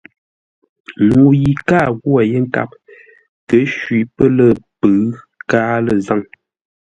Ŋuu 1.07 1.31
yi 1.41 1.51
káa 1.67 1.87
ghwô 2.01 2.17
yé 2.29 2.37
nkâp 2.45 2.69
kə̂ 3.47 3.59
shwî 3.73 3.99
pə́ 4.15 4.27
lə̂ 4.37 4.49
pʉ̌ʉ 4.79 5.01
káa 5.49 5.75
lə̂ 5.85 5.95
zâŋ. 6.05 6.21